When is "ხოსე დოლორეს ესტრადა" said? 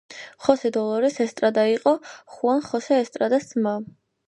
0.45-1.67